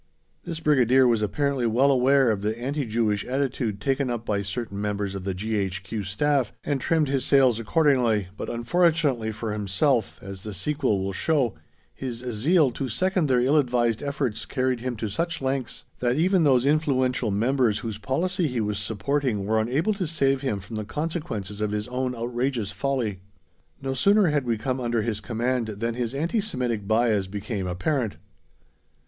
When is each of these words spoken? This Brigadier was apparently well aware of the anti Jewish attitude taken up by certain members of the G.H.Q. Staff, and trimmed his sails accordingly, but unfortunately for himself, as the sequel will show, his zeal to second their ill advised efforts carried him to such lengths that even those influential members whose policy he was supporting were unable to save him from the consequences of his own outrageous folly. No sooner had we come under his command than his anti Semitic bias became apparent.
This 0.45 0.59
Brigadier 0.59 1.05
was 1.07 1.21
apparently 1.21 1.67
well 1.67 1.91
aware 1.91 2.31
of 2.31 2.41
the 2.41 2.57
anti 2.57 2.87
Jewish 2.87 3.23
attitude 3.23 3.79
taken 3.79 4.09
up 4.09 4.25
by 4.25 4.41
certain 4.41 4.81
members 4.81 5.13
of 5.13 5.25
the 5.25 5.35
G.H.Q. 5.35 6.05
Staff, 6.05 6.51
and 6.63 6.81
trimmed 6.81 7.07
his 7.07 7.23
sails 7.23 7.59
accordingly, 7.59 8.29
but 8.35 8.49
unfortunately 8.49 9.31
for 9.31 9.53
himself, 9.53 10.17
as 10.23 10.41
the 10.41 10.55
sequel 10.55 11.03
will 11.03 11.13
show, 11.13 11.53
his 11.93 12.15
zeal 12.31 12.71
to 12.71 12.89
second 12.89 13.27
their 13.29 13.41
ill 13.41 13.57
advised 13.57 14.01
efforts 14.01 14.47
carried 14.47 14.79
him 14.79 14.95
to 14.95 15.07
such 15.07 15.39
lengths 15.39 15.83
that 15.99 16.15
even 16.15 16.43
those 16.43 16.65
influential 16.65 17.29
members 17.29 17.77
whose 17.85 17.99
policy 17.99 18.47
he 18.47 18.59
was 18.59 18.79
supporting 18.79 19.45
were 19.45 19.59
unable 19.61 19.93
to 19.93 20.07
save 20.07 20.41
him 20.41 20.59
from 20.59 20.77
the 20.77 20.83
consequences 20.83 21.61
of 21.61 21.69
his 21.69 21.87
own 21.89 22.15
outrageous 22.15 22.71
folly. 22.71 23.19
No 23.79 23.93
sooner 23.93 24.29
had 24.29 24.45
we 24.45 24.57
come 24.57 24.79
under 24.81 25.03
his 25.03 25.21
command 25.21 25.67
than 25.67 25.93
his 25.93 26.15
anti 26.15 26.41
Semitic 26.41 26.87
bias 26.87 27.27
became 27.27 27.67
apparent. 27.67 28.17